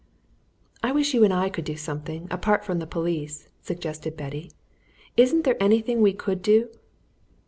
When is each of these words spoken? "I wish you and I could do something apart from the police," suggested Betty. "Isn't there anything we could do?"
"I 0.81 0.91
wish 0.91 1.13
you 1.13 1.23
and 1.23 1.31
I 1.31 1.47
could 1.49 1.63
do 1.63 1.75
something 1.77 2.27
apart 2.31 2.65
from 2.65 2.79
the 2.79 2.87
police," 2.87 3.49
suggested 3.61 4.17
Betty. 4.17 4.49
"Isn't 5.15 5.43
there 5.43 5.61
anything 5.61 6.01
we 6.01 6.11
could 6.11 6.41
do?" 6.41 6.71